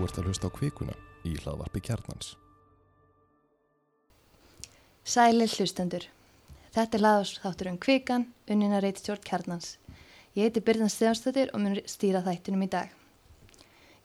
[0.00, 0.92] Þú ert að hlusta á kvikuna
[1.28, 2.30] í hlaðvarpi kjarnans.
[5.04, 6.06] Sælir hlustendur.
[6.72, 9.74] Þetta er hlaðvarsþáttur um kvikan, unnina reytstjórn kjarnans.
[10.32, 12.94] Ég heiti Byrðan Stefansdóttir og mun stýra þættinum í dag.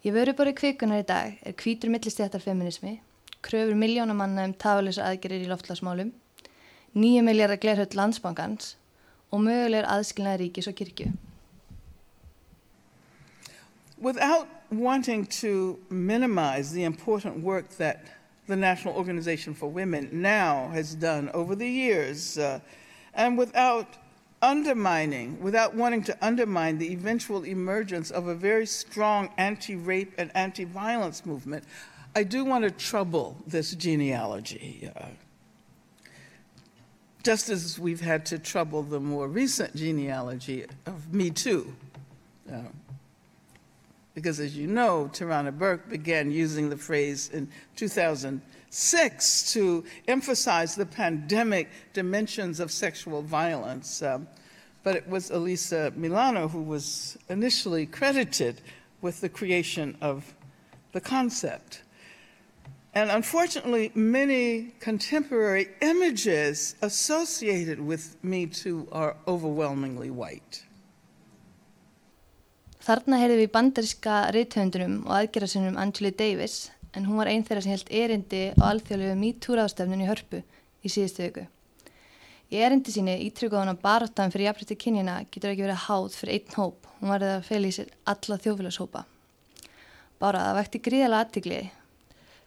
[0.04, 2.98] Ég vöru bara kvikunar í dag er kvítur millistjættarfeminismi,
[3.40, 6.12] kröfur miljóna manna um tafalisa aðgerir í loftlagsmálum,
[6.92, 8.74] nýju miljardar glerhöld landsbankans
[9.32, 11.08] og mögulegur aðskilnaði ríkis og kirkju.
[14.04, 18.06] Without wanting to minimize the important work that
[18.48, 22.60] the National Organization for Women now has done over the years, uh,
[23.14, 23.88] and without
[24.42, 30.32] undermining, without wanting to undermine the eventual emergence of a very strong anti rape and
[30.36, 31.64] anti violence movement,
[32.16, 34.92] I do want to trouble this genealogy.
[34.96, 35.06] Uh,
[37.24, 41.76] just as we've had to trouble the more recent genealogy of Me Too.
[42.52, 42.60] Uh,
[44.16, 50.86] because as you know, Tarana Burke began using the phrase in 2006 to emphasize the
[50.86, 54.02] pandemic dimensions of sexual violence.
[54.02, 54.28] Um,
[54.84, 58.62] but it was Elisa Milano who was initially credited
[59.02, 60.34] with the creation of
[60.94, 61.84] the concept.
[62.94, 70.65] And unfortunately, many contemporary images associated with Me Too are overwhelmingly white.
[72.86, 77.74] Þarna heyrðum við bandaríska reythöndunum og aðgerðarsinnum Angeli Davis en hún var einn þeirra sem
[77.74, 80.42] held erindi á alþjóðlegu MeToo-ráðstefnun í hörpu
[80.86, 81.48] í síðustu viku.
[82.54, 86.38] Í erindi síni ítrykkuð hún að baróttan fyrir jafnrætti kynjina getur ekki verið háð fyrir
[86.38, 89.04] einn hóp, hún var eða að fel í sér alla þjófélagshópa.
[90.22, 91.66] Bara það vekti gríðalega aðtigliði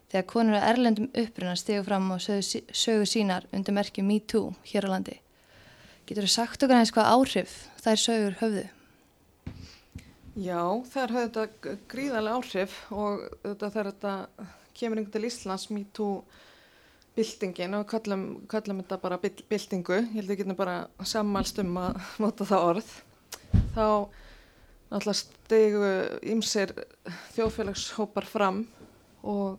[0.09, 4.87] þegar konur að erlendum uppruna stegu fram og sögu, sögu sínar undir merkju MeToo hér
[4.87, 5.19] á landi.
[6.07, 8.69] Getur þú sagt okkar eins hvað áhrif þær sögur höfðu?
[10.39, 14.13] Já, það er þetta gríðarlega áhrif og þetta þegar þetta
[14.79, 16.13] kemur einhvern til Íslands MeToo
[17.17, 21.73] byltingin og kallum, kallum þetta bara byltingu, ég held að við getum bara sammálst um
[21.83, 22.93] að nota það orð,
[23.75, 23.87] þá
[24.93, 25.91] náttúrulega stegu
[26.37, 26.75] ímsir
[27.35, 28.61] þjóðfélagshópar fram
[29.27, 29.59] og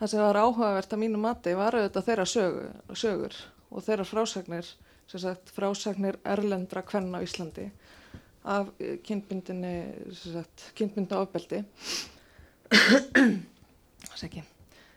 [0.00, 3.38] það sem var áhugavert að mínu mati var auðvitað þeirra sögur, sögur
[3.70, 4.74] og þeirra frásagnir,
[5.06, 7.70] sem sagt frásagnir erlendra kvenna á Íslandi
[8.46, 9.74] af eh, kynbundinni
[10.78, 11.64] kynbunda ofbeldi.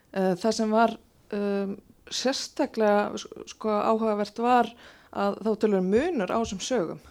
[0.10, 0.96] Eh, það sem var
[1.38, 1.74] um,
[2.10, 3.20] sérstaklega
[3.52, 4.70] sko, áhugavert var
[5.14, 7.02] að þá tölur munur á þessum sögum.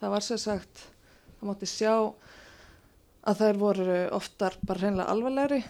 [0.00, 0.80] Það var sérsagt
[1.36, 1.92] það mátti sjá
[3.26, 5.60] að þær voru oftar bara hreinlega alvarlegri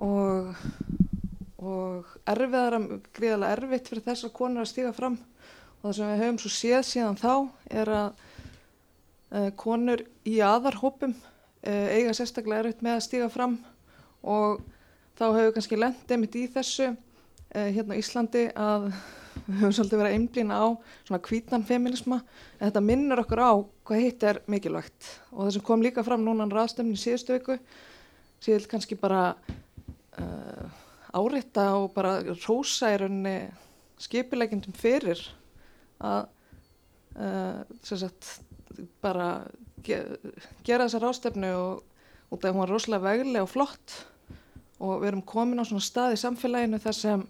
[0.00, 0.54] og,
[1.58, 2.78] og erfiðar,
[3.16, 5.18] gríðarlega erfitt fyrir þess að konur að stíga fram.
[5.80, 7.34] Og það sem við höfum svo séð síðan þá
[7.82, 8.26] er að
[9.60, 13.58] konur í aðarhópum uh, eiga sérstaklega erfitt með að stíga fram
[14.20, 14.60] og
[15.18, 18.90] þá hefur kannski lendið mitt í þessu uh, hérna á Íslandi að
[19.46, 20.66] við höfum svolítið verið að einblýna á
[21.06, 22.20] svona kvítan feminisma
[22.58, 23.52] en þetta minnur okkur á
[23.86, 25.08] hvað hitt er mikilvægt.
[25.32, 27.56] Og það sem kom líka fram núna á raðstöfnin í síðustu viku
[28.42, 29.22] síðan kannski bara
[31.16, 33.36] áriðta og bara rósa í rauninni
[34.00, 35.20] skipilegjandum fyrir
[36.00, 36.28] að
[37.20, 38.38] uh, sagt,
[39.02, 39.28] bara
[39.84, 40.00] ge
[40.66, 41.84] gera þessa rástefnu og,
[42.30, 43.96] og það var rosalega veglega og flott
[44.80, 47.24] og við erum komin á svona stað í samfélaginu þar sem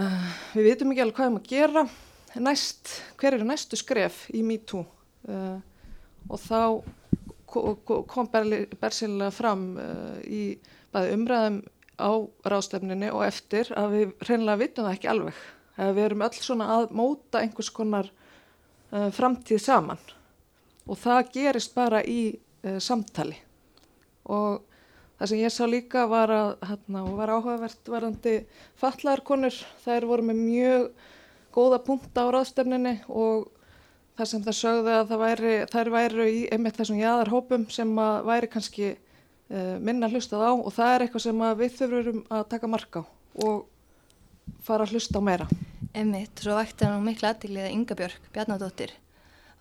[0.00, 1.86] uh, við vitum ekki alveg hvað við erum að gera
[2.36, 5.58] næst, hver eru næstu skref í MeToo uh,
[6.26, 6.60] og þá
[7.46, 10.56] kom bersinlega fram uh, í
[10.92, 11.60] bæði umræðum
[11.96, 12.12] á
[12.44, 15.38] rástefninu og eftir að við reynilega vitum það ekki alveg.
[15.76, 18.10] Við erum öll svona að móta einhvers konar
[18.96, 20.00] uh, framtíð saman.
[20.86, 23.36] Og það gerist bara í uh, samtali.
[24.32, 24.62] Og
[25.18, 28.38] það sem ég sá líka var að hérna, var áhugavert varandi
[28.80, 30.88] fallarkonur, þær voru með mjög
[31.56, 33.46] góða punta á ráðstefninni og
[34.16, 37.94] það sem það sögðu að það væri, þær væri í einmitt þessum jæðarhópum sem
[38.26, 40.52] væri kannski uh, minna hlustað á.
[40.56, 43.06] Og það er eitthvað sem við þurfum að taka marka
[43.46, 43.66] og
[44.66, 45.48] fara að hlusta á meira.
[45.96, 48.90] Emmitt, svo vakti hann miklu aðtíklið að Inga Björk, Bjarnadóttir,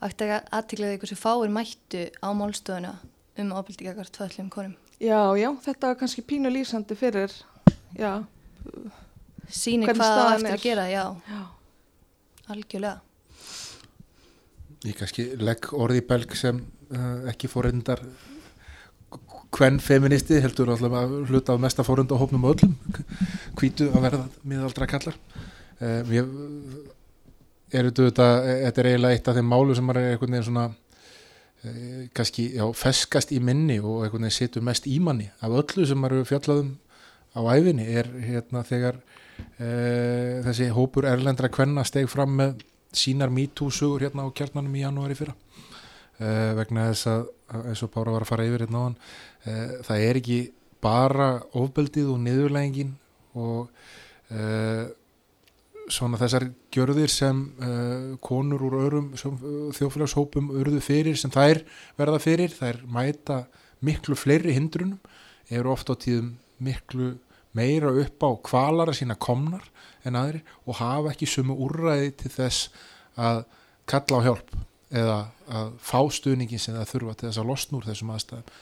[0.01, 2.91] vakti aðtíklið eitthvað sem fáir mættu á málstofuna
[3.39, 4.75] um ekkert tvöllum konum.
[4.99, 7.31] Já, já, þetta var kannski pínu lýsandi fyrir,
[7.95, 8.25] já.
[9.47, 10.57] Sýni hvað það eftir er.
[10.57, 11.05] að gera, já.
[11.29, 11.41] já.
[12.51, 13.01] Algjörlega.
[14.85, 16.59] Ég kannski legg orði í belg sem
[16.91, 18.03] uh, ekki fórindar
[19.55, 22.75] hvern feministi heldur alltaf að hluta á mesta fórund á hópnum öllum
[23.55, 25.15] hvítu að verða miðaldra kallar
[25.81, 26.29] um, ég
[27.75, 30.65] er þetta þetta er eiginlega eitt af þeim málu sem er einhvern veginn svona
[31.63, 35.29] e, kannski já, feskast í minni og einhvern veginn situr mest í manni.
[35.41, 36.75] Af öllu sem eru fjallaðum
[37.35, 38.99] á æfinni er hérna þegar
[39.59, 39.69] e,
[40.45, 42.61] þessi hópur erlendra kvenna steg fram með
[42.95, 45.35] sínar mítúsugur hérna á kjarnanum í janúari fyrra.
[46.19, 46.27] E,
[46.61, 47.31] vegna þess að
[47.71, 48.99] eins og Bára var að fara yfir hérna á hann
[49.45, 49.55] e,
[49.85, 50.39] það er ekki
[50.85, 52.93] bara ofbeldið og niðurlægingin
[53.35, 53.73] og
[55.91, 61.61] svona þessar gjörðir sem uh, konur úr öðrum þjófélagshópum urðu fyrir sem þær
[61.99, 63.43] verða fyrir, þær mæta
[63.85, 64.99] miklu fleiri hindrunum
[65.53, 66.33] eru oft á tíðum
[66.63, 67.13] miklu
[67.55, 69.67] meira upp á kvalara sína komnar
[70.05, 72.69] en aðri og hafa ekki sumu úrræði til þess
[73.15, 73.43] að
[73.89, 74.55] kalla á hjálp
[74.95, 78.53] eða að fá stuðningin sem það þurfa til þess að losna úr þessum aðstæðum.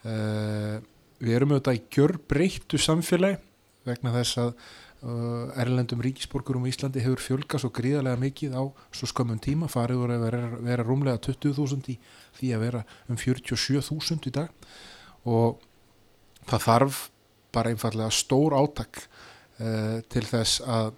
[0.00, 0.76] Uh,
[1.20, 3.40] við erum auðvitað í gjör breyttu samfélagi
[3.84, 8.62] vegna þess að Uh, erlendum ríkisborgurum í Íslandi hefur fjölgast svo gríðarlega mikið á
[8.92, 11.96] svo skömmun tíma farið voru að vera, vera rúmlega 20.000 í
[12.36, 14.50] því að vera um 47.000 í dag.
[15.24, 15.62] Og
[16.50, 17.00] það þarf
[17.54, 20.92] bara einfallega stór átak uh, til þess að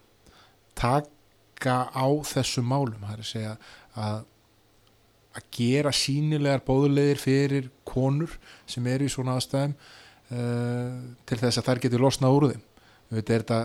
[0.78, 3.56] taka á þessum málum það er að segja
[3.94, 4.28] að
[5.32, 8.34] að gera sínilegar bóðulegir fyrir konur
[8.68, 12.66] sem eru í svona aðstæðum uh, til þess að þær getur losnað úr þeim.
[13.12, 13.60] Þetta er þetta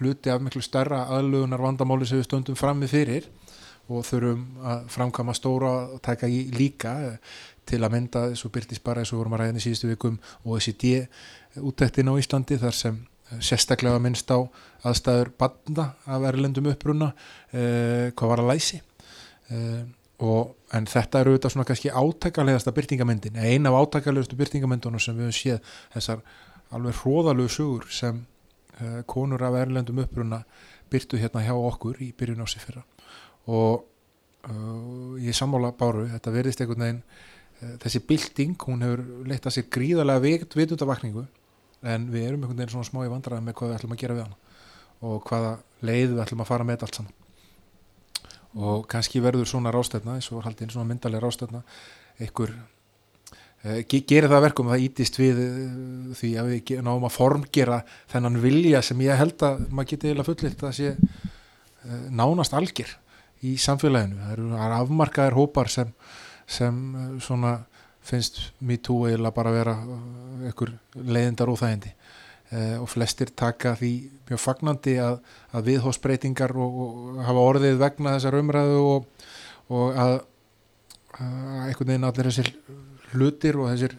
[0.00, 3.28] hluti af miklu starra aðlugunar vandamáli sem við stöndum frammi fyrir
[3.86, 7.18] og þurfum að framkama stóra og taka í líka eh,
[7.66, 10.56] til að mynda þessu byrtist bara eins og vorum að ræðin í síðustu vikum og
[10.56, 14.38] þessi D útæktin á Íslandi þar sem eh, sérstaklega minnst á
[14.86, 17.12] aðstæður banda af erlendum uppruna
[17.52, 18.80] eh, hvað var að læsi.
[19.50, 19.82] Eh,
[20.26, 25.28] og, en þetta eru auðvitað svona kannski átækarlegasta byrtingamyndin eina af átækarlegastu byrtingamyndunum sem við
[25.28, 26.22] höfum séð þessar
[26.74, 28.24] alveg hróðalögu sugur sem
[29.08, 30.42] konur af erlendum uppruna
[30.90, 32.82] byrtu hérna hjá okkur í byrjun ási fyrra.
[33.46, 33.84] Og
[34.50, 39.58] uh, ég sammála báru, þetta verðist einhvern veginn uh, þessi bilding, hún hefur leitt að
[39.58, 41.26] sér gríðarlega vikt vitundavakningu
[41.86, 44.18] en við erum einhvern veginn svona smá í vandraði með hvað við ætlum að gera
[44.18, 44.40] við hana
[45.06, 45.52] og hvaða
[45.86, 47.18] leið við ætlum að fara með allt saman.
[48.56, 51.60] Og kannski verður svona rástefna eins og haldið svona myndalega rástefna
[52.16, 52.75] einhver Eh,
[53.88, 55.56] gerir það verkum að það ítist við eh,
[56.18, 57.80] því að við náum að formgera
[58.12, 62.92] þennan vilja sem ég held að maður geti eða fullilt að sé eh, nánast algjör
[63.46, 64.20] í samfélaginu.
[64.22, 65.90] Það eru afmarkaðir hópar sem,
[66.46, 66.78] sem
[67.22, 67.58] svona
[68.06, 69.74] finnst me too eða bara vera
[70.46, 71.92] einhver leiðindar óþægindi
[72.78, 73.90] og flestir taka því
[74.28, 75.16] mjög fagnandi að,
[75.50, 79.24] að viðhósbreytingar og, og hafa orðið vegna þessar umræðu og,
[79.74, 80.14] og að,
[81.18, 82.52] að einhvern veginn allir þessir
[83.16, 83.96] hlutir og þessir,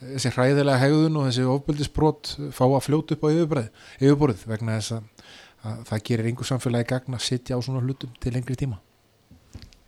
[0.00, 5.28] þessi hræðilega hegðun og þessi ofbildisbrot fá að fljóta upp á yfirborðið vegna þess að,
[5.62, 8.80] að það gerir einhver samfélagi gagna að sitja á svona hlutum til lengri tíma.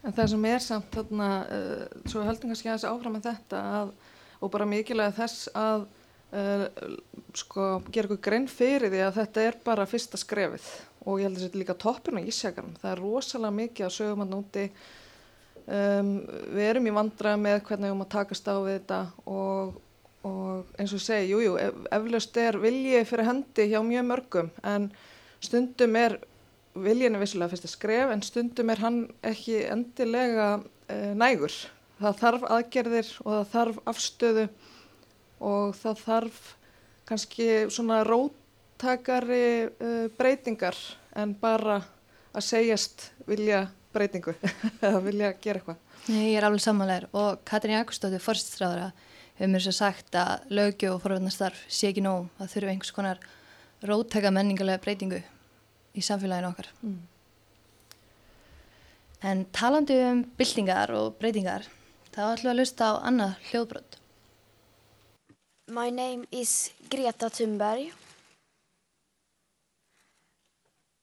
[0.04, 3.60] En það sem er samt þarna, uh, svo höldum kannski að þessi áfram með þetta
[3.78, 3.92] að,
[4.44, 5.86] og bara mikilvæg þess að
[6.36, 6.66] uh,
[7.34, 10.66] sko gera eitthvað grein fyrir því að þetta er bara fyrsta skrefið
[11.04, 12.76] og ég held að þetta er líka toppurinn á Ísjakarum.
[12.80, 14.66] Það er rosalega mikið að sögum hann úti
[15.64, 16.18] Um,
[16.52, 18.98] við erum í vandra með hvernig við erum að takast á við þetta
[19.32, 19.76] og,
[20.28, 24.90] og eins og segi, jújú, ef, eflaust er viljið fyrir hendi hjá mjög mörgum en
[25.40, 26.18] stundum er
[26.76, 31.56] viljinu vissulega fyrst að skref en stundum er hann ekki endilega uh, nægur.
[32.02, 34.44] Það þarf aðgerðir og það þarf afstöðu
[35.48, 36.42] og það þarf
[37.08, 40.76] kannski svona róttakari uh, breytingar
[41.16, 41.78] en bara
[42.34, 44.34] að segjast vilja breytingu
[44.84, 45.80] eða vilja gera eitthvað.
[46.10, 48.90] Nei, ég er alveg samanlegar og Katrín Jakobsdóttir, forststráðara,
[49.38, 53.22] hefur mér svo sagt að lögju og forverðnastarf sé ekki nóg að þurfu einhvers konar
[53.84, 55.22] róttæka menningarlega breytingu
[55.94, 56.70] í samfélaginu okkar.
[56.84, 57.02] Mm.
[59.24, 61.64] En talandi um byltingar og breytingar,
[62.12, 64.00] þá ætlum við að lusta á annað hljóðbrot.
[65.72, 67.94] My name is Greta Thunberg.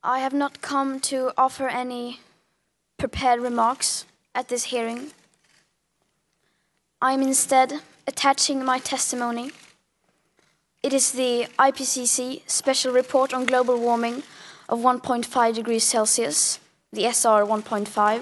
[0.03, 2.19] I have not come to offer any
[3.01, 4.05] prepared remarks
[4.35, 5.09] at this hearing.
[7.01, 9.49] I am instead attaching my testimony.
[10.83, 14.21] It is the IPCC Special Report on Global Warming
[14.69, 16.59] of 1.5 degrees Celsius,
[16.93, 18.21] the SR 1.5,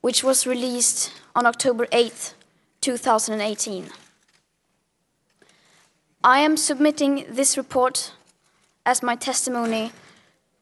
[0.00, 2.32] which was released on October 8,
[2.80, 3.90] 2018.
[6.24, 8.14] I am submitting this report
[8.86, 9.92] as my testimony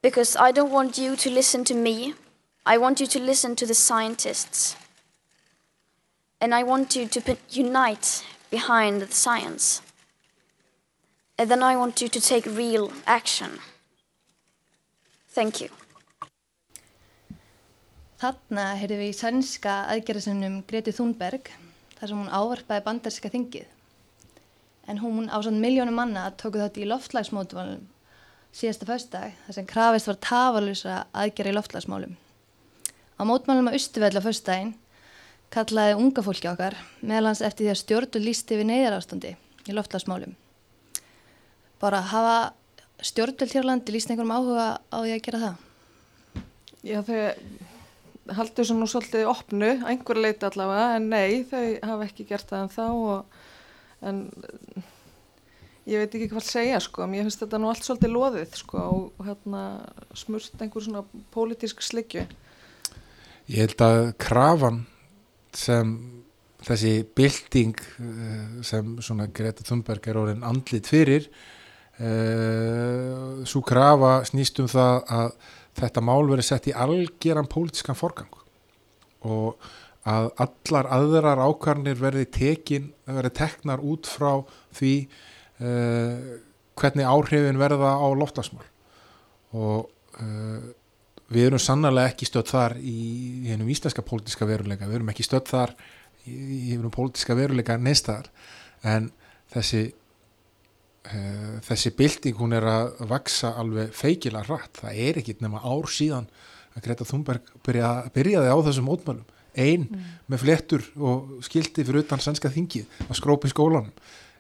[0.03, 2.15] because I don't want you to listen to me
[2.67, 4.77] I want you to listen to the scientists.
[6.41, 9.83] And I want you to unite behind the science.
[11.39, 13.59] And then I want you to take real action.
[15.29, 15.69] Thank you.
[18.21, 21.47] Þarna heyrðum við í sænska aðgerðarsinnum Greti Thunberg
[21.97, 23.65] þar sem hún ávarpaði bandarska þingið.
[24.93, 27.87] En hún á svona miljónum manna tóku þetta í loftlagsmótumálum
[28.53, 32.19] síðasta föstudag þar sem krafist var tafalusa aðgerra í loftlagsmálum.
[33.21, 34.73] Á mótmálum á Östuvelli á föstudaginn
[35.53, 39.33] kallaði unga fólki okkar meðlans eftir því að stjórnul lísti við neyðarástandi
[39.69, 40.33] í loftlagsmálum.
[41.83, 42.37] Bara hafa
[43.05, 45.67] stjórnvöld hér á landi líst einhverjum áhuga á því að gera það?
[46.81, 52.29] Já, þau haldur svo nú svolítið opnu, einhver leiti allavega, en nei, þau hafa ekki
[52.31, 53.41] gert það en þá og,
[54.07, 54.21] en
[55.91, 58.85] ég veit ekki hvað að segja, sko, mér finnst þetta nú allt svolítið loðið, sko,
[59.19, 59.65] og hérna
[60.17, 62.25] smurt einhver svona pólitísk slikju.
[63.51, 64.85] Ég held að krafan
[65.57, 65.95] sem
[66.63, 71.27] þessi bylting eh, sem svona Greta Thunberg er orðin andlit fyrir
[72.01, 75.31] uh, svo krafa snýst um það að
[75.81, 78.37] þetta mál verið sett í algjöran pólitískan forgang
[79.27, 79.71] og
[80.09, 84.41] að allar aðrar ákvarnir verði tekin, verði teknar út frá
[84.77, 84.95] því
[85.61, 86.37] uh,
[86.81, 88.65] hvernig áhrifin verða á loftasmál
[89.53, 89.91] og
[90.23, 90.71] uh,
[91.31, 92.99] við erum sannarlega ekki stödd þar í,
[93.47, 95.75] í hennum íslenska pólitíska veruleika, við erum ekki stödd þar
[96.27, 98.29] í, í hennum pólitíska veruleika neistar
[98.87, 99.11] en
[99.53, 105.63] þessi uh, þessi bylting hún er að vaksa alveg feikila hratt, það er ekki nema
[105.63, 106.29] ár síðan
[106.77, 109.37] að Greta Thunberg byrja, byrjaði á þessum mótmælum.
[109.59, 109.89] Einn
[110.31, 113.91] með flettur og skildi fyrir utan sænska þingið að skrópi skólanum.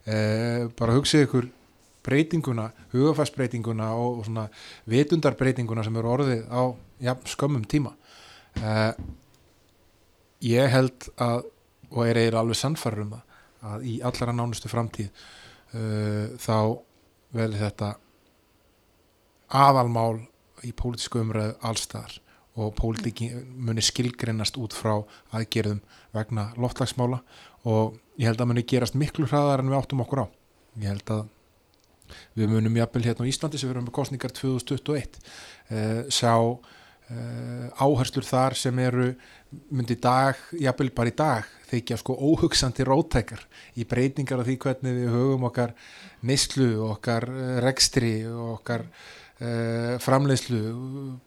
[0.07, 1.49] Uh, bara hugsið ykkur
[2.07, 4.47] breytinguna, hugafæsbreytinguna og, og svona
[4.90, 6.62] vitundarbreytinguna sem eru orðið á
[7.04, 7.95] ja, skömmum tíma.
[8.61, 8.92] Uh,
[10.45, 11.45] ég held að
[11.90, 16.57] og er eiginlega alveg sannfæður um það að í allara nánustu framtíð uh, þá
[17.35, 17.90] verður þetta
[19.61, 20.23] aðalmál
[20.66, 22.19] í pólitísku umræðu allstaðar
[22.61, 24.99] og pólitíki muni skilgrennast út frá
[25.37, 25.80] aðgerðum
[26.14, 27.21] vegna loftlagsmála
[27.71, 30.26] og ég held að muni gerast miklu hraðar en við áttum okkur á.
[30.80, 31.28] Ég held að
[32.38, 38.26] við munum jafnvel hérna á Íslandi sem erum með kostningar 2021 uh, sjá uh, áherslur
[38.26, 39.12] þar sem eru
[39.75, 43.43] myndi dag, jafnvel bara í dag þykja sko óhugsandi rótækar
[43.79, 45.75] í breytingar af því hvernig við höfum okkar
[46.26, 48.87] neyslu, okkar uh, rekstri okkar
[49.40, 50.61] uh, framleiðslu,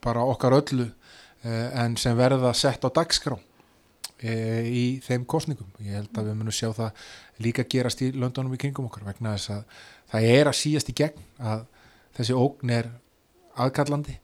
[0.04, 5.72] bara okkar öllu uh, en sem verða sett á dagskrá uh, í þeim kostningum.
[5.84, 7.04] Ég held að við munum sjá það
[7.44, 9.64] líka gerast í löndunum í kringum okkar vegna þess að
[10.14, 11.66] það er að síast í gegn að
[12.14, 12.90] þessi ógn er
[13.60, 14.20] aðkallandi.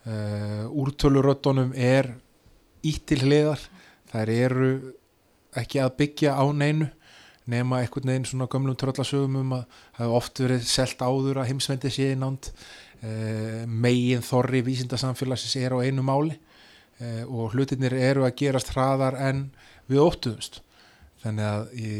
[0.00, 2.12] Uh, úrtöluröddunum er
[2.86, 3.60] ítt til hliðar.
[4.10, 4.70] Þær eru
[5.56, 6.88] ekki að byggja á neinu
[7.50, 9.64] nema einhvern veginn svona gömlum tröllasögum um að
[9.96, 12.52] það hefur oft verið selt áður að heimsvendi sé nánd.
[13.00, 16.36] Uh, megin þorri vísindasamfélagsins er á einu máli.
[17.00, 19.46] Uh, og hlutinir eru að gerast hraðar en
[19.88, 20.60] við óttuðumst.
[21.24, 21.94] Þannig að í,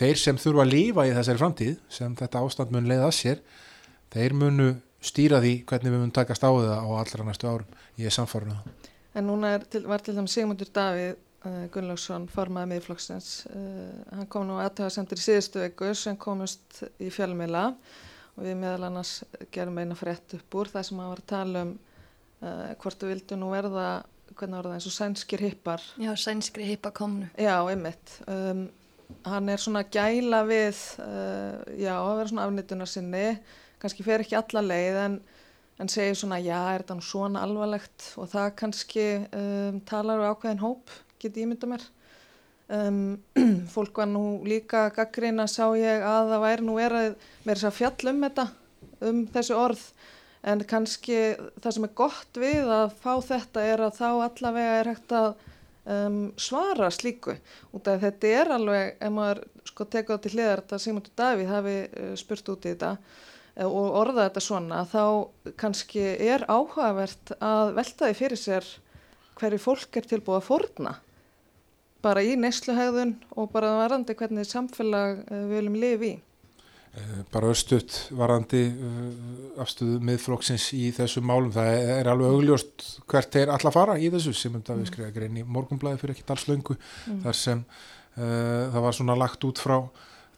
[0.00, 3.42] þeir sem þurfa að lífa í þessari framtíð sem þetta ástand mun leiða að sér
[4.10, 8.10] þeir munu stýra því hvernig við munum takast á það á allra næstu árum ég
[8.10, 13.30] er samfarnu það En núna til, var til dæmis Sigmundur Davíð uh, Gunnlaugsson formaði miðflokksins.
[13.50, 17.72] Uh, hann kom nú aðtöðasendur í síðustu viku sem komust í fjölmila
[18.36, 19.16] og við meðal annars
[19.52, 23.14] gerum eina frétt upp úr það sem hann var að tala um uh, hvort við
[23.16, 23.88] vildum nú verða,
[24.36, 25.86] hvernig var það eins og sænskir hippar.
[25.98, 27.32] Já, sænskri hippa komnu.
[27.34, 28.14] Já, einmitt.
[28.30, 28.68] Um,
[29.26, 30.78] hann er svona gæla við,
[31.80, 33.26] já, að vera svona afnýtunar sinni,
[33.82, 35.20] kannski fer ekki alla leið en
[35.80, 38.10] en segir svona já er þetta nú svona alvarlegt?
[38.20, 41.86] Og það kannski um, talar við ákveðin hóp, get ég mynda mér.
[42.70, 43.00] Um,
[43.74, 47.14] fólk var nú líka gaggrína sá ég að það væri nú verið
[47.46, 48.48] með þess að fjall um þetta
[49.08, 49.86] um þessi orð.
[50.50, 51.16] En kannski
[51.60, 55.32] það sem er gott við að fá þetta er að þá allavega er hægt að
[55.84, 57.36] um, svara slíku
[57.76, 61.52] út af þetta er alveg, ef maður sko teka á til hliðar þetta Sigmundur Davíð
[61.54, 62.94] hafi uh, spurt út í þetta
[63.60, 65.04] og orða þetta svona þá
[65.58, 68.68] kannski er áhugavert að velta því fyrir sér
[69.40, 70.92] hverju fólk er tilbúið að forna
[72.04, 76.18] bara í neysluhæðun og bara varandi hvernig samfélag við viljum lifi í.
[77.30, 78.64] Bara östuðt varandi
[79.62, 84.34] afstöðu miðflokksins í þessu málum það er alveg augljóst hvert er alla fara í þessu
[84.34, 87.20] sem um það við skrifa grein í morgunblæði fyrir ekki allslöngu mm.
[87.22, 89.76] þar sem uh, það var svona lagt út frá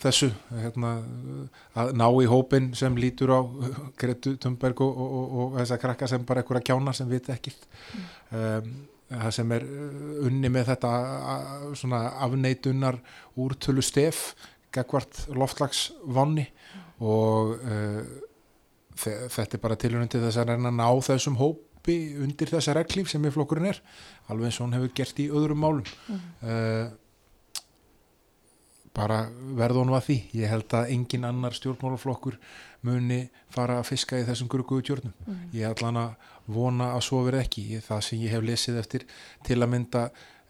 [0.02, 0.92] þessu hérna,
[1.78, 3.40] að ná í hópin sem lítur á
[4.00, 7.09] Gretu Thunberg og, og, og, og þess að krakka sem bara ekkur að kjána sem
[7.09, 8.09] viti ekkert mm.
[8.37, 8.73] um,
[9.12, 9.66] það sem er
[10.26, 10.92] unni með þetta
[11.78, 12.99] svona afneitunar
[13.40, 14.32] úrtölu stef
[14.75, 16.47] gegvart loftlagsvanni
[17.02, 18.00] og uh,
[18.97, 23.11] þetta er bara tilhörnum til þess að reyna að ná þessum hópi undir þessa reglíf
[23.11, 23.81] sem í flokkurinn er
[24.31, 26.26] alveg eins og hann hefur gert í öðrum málum mm.
[26.47, 26.91] uh,
[28.93, 29.23] bara
[29.57, 32.37] verðunum að því ég held að engin annar stjórnmálaflokkur
[32.85, 33.23] muni
[33.55, 35.43] fara að fiska í þessum gruguðu tjörnum Mm.
[35.55, 39.05] ég ætla hann að vona að svo verið ekki það sem ég hef lesið eftir
[39.47, 40.02] til að mynda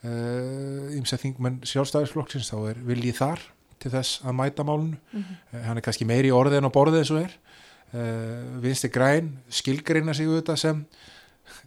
[0.03, 3.45] ymsa uh, þingmenn sjálfstæðisflokksins þá er viljið þar
[3.83, 5.39] til þess að mæta málunu Mhm.
[5.53, 7.35] uh, hann er kannski meiri orði en á borði eins og er
[7.95, 10.85] uh, vinsti græn skilgreina sig auðvitað sem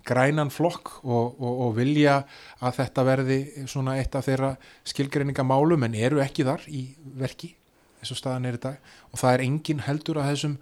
[0.07, 2.21] grænan flokk og, og, og vilja
[2.63, 4.53] að þetta verði svona eitt af þeirra
[4.87, 6.85] skilgreiningamálum en eru ekki þar í
[7.19, 7.51] verki
[7.99, 8.77] eins og staðan er í dag
[9.11, 10.55] og það er engin heldur að þessum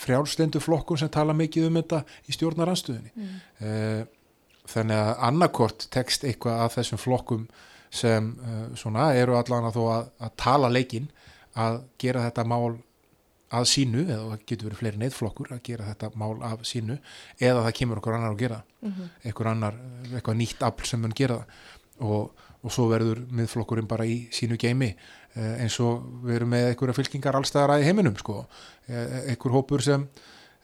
[0.00, 3.36] frjálslendu flokkum sem tala mikið um þetta í stjórnaranstöðunni Mm.
[3.62, 4.04] uh,
[4.64, 7.42] þannig að annarkort tekst eitthvað af þessum flokkum
[7.94, 11.08] sem uh, svona eru allan að þó að, að tala leikinn
[11.60, 12.76] að gera þetta mál
[13.54, 16.96] að sínu, eða það getur verið fleiri neittflokkur að gera þetta mál af sínu
[17.38, 18.88] eða það kemur okkur annar að gera það.
[18.88, 19.10] Mhm.
[19.22, 19.76] eitthvað annar,
[20.10, 21.60] eitthvað nýtt afl sem mun gera það.
[22.04, 26.70] Og, og svo verður miðflokkurinn bara í sínu geimi eh, eins og við erum með
[26.72, 28.40] einhverja fylkingar allstæðara í heiminum sko.
[28.88, 30.08] Eh, einhver hópur sem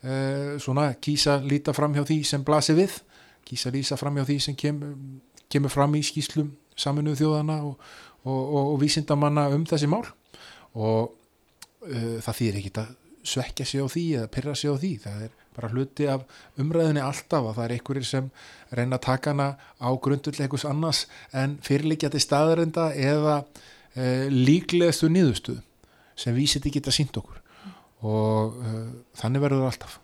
[0.03, 2.99] eh, svona kýsa líta fram hjá því sem blasir við
[3.47, 4.81] kýsa lýsa fram hjá því sem kem,
[5.51, 7.91] kemur fram í skýslum saminuðu þjóðana og,
[8.25, 10.05] og, og, og vísindamanna um þessi mál.
[10.79, 12.97] Og uh, það þýðir ekki að
[13.31, 14.93] svekja sig á því eða pyrra sig á því.
[15.05, 16.25] Það er bara hluti af
[16.61, 18.31] umræðinni alltaf að það er einhverjir sem
[18.73, 21.05] reyna að taka hana á grundull einhvers annars
[21.37, 25.61] en fyrirliggjandi staðarenda eða uh, líklegastu nýðustuð
[26.21, 27.41] sem vísit ekki geta sínt okkur.
[28.07, 28.87] Og uh,
[29.21, 29.99] þannig verður alltaf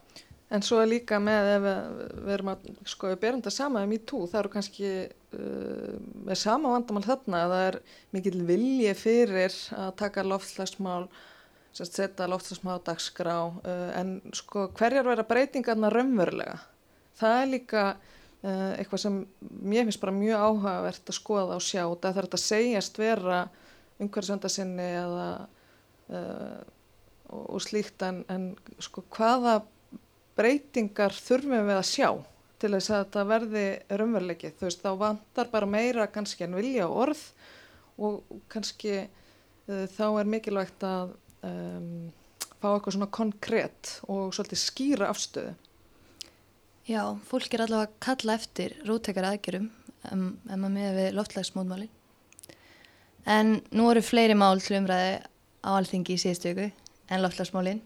[0.54, 3.94] En svo er líka með ef við, erum að sko við berum þetta sama um
[3.96, 5.96] í tú, það eru kannski uh,
[6.28, 7.78] með sama vandamál þarna að það er
[8.14, 11.08] mikill vilji fyrir að taka loftslagsmál
[11.76, 16.60] setja loftslagsmál dagskrá uh, en sko hverjar vera breytingarna raunverulega?
[17.18, 19.20] Það er líka uh, eitthvað sem
[19.66, 23.44] mér finnst bara mjög áhugavert að skoða og sjá það þarf þetta að segjast vera
[23.98, 25.28] umhverfisöndasinni eða
[26.14, 26.60] uh,
[27.34, 29.64] og, og slíkt en, en sko hvaða
[30.36, 32.10] breytingar þurfum við að sjá
[32.56, 33.66] til þess að þetta verði
[34.00, 37.22] raunveruleiki þú veist þá vantar bara meira kannski en vilja og orð
[37.96, 42.08] og kannski uh, þá er mikilvægt að um,
[42.56, 45.54] fá eitthvað svona konkrétt og svolítið skýra afstöðu
[46.86, 49.64] Já, fólk er allavega að kalla eftir róttekar aðgjörum
[50.12, 51.88] um, ef maður með við loftlagsmótmáli.
[53.26, 55.16] En nú eru fleiri mál til umræði
[55.66, 56.68] á alþingi í síðustu viku
[57.10, 57.80] en loftlagsmálin.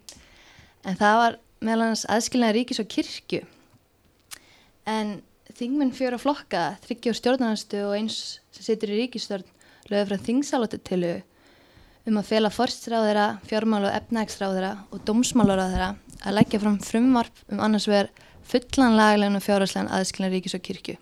[0.85, 3.40] En það var meðal annars aðskilnaði ríkis og kirkju.
[4.88, 5.18] En
[5.57, 9.46] þingmenn fjóra flokka, þryggjór stjórnarnastu og eins sem situr í ríkistjórn
[9.90, 11.12] lögðu frá þingsalóttu tilu
[12.09, 15.92] um að fela forstráðara, fjármál og efnægstráðara og dómsmálaráðara
[16.25, 18.11] að leggja fram frumvarp um annars vegar
[18.51, 20.96] fullan laglegin og fjárhagslegan aðskilna ríkis og kirkju.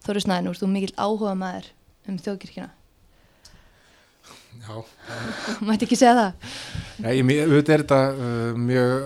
[0.00, 1.72] Þóru Snæðin, úr þú mikill áhuga maður
[2.08, 2.79] um þjóðkirkjuna.
[4.58, 4.74] Já,
[5.66, 6.48] Mætti ekki segja það?
[7.04, 9.04] Nei, auðvitað er þetta uh, mjög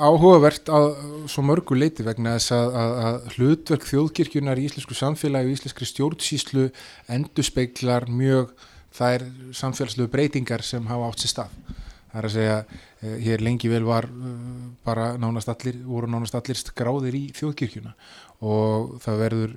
[0.00, 0.86] áhugavert að
[1.30, 5.90] svo mörgu leiti vegna þess að, að, að hlutverk þjóðkirkjunar í íslensku samfélagi og íslenskri
[5.90, 6.68] stjórnsýslu
[7.16, 8.54] endurspeglar mjög
[8.96, 9.26] þær
[9.58, 11.58] samfélagslegu breytingar sem hafa átt sér stað.
[12.10, 14.40] Það er að segja, uh, hér lengi vel var uh,
[14.86, 17.94] bara nánast allir, voru nánast allir skráðir í þjóðkirkjuna
[18.46, 19.54] og það verður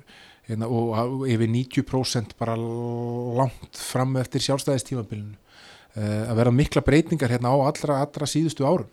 [0.48, 5.38] hérna, og yfir 90% bara langt fram eftir sjálfstæðistímabilinu.
[5.94, 8.90] Uh, að vera mikla breytingar hérna á allra, allra síðustu árum.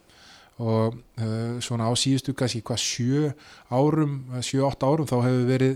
[0.61, 3.31] Og uh, svona á síðustu kannski hvað sjö
[3.73, 5.73] árum, sjö, átta árum þá hefur verið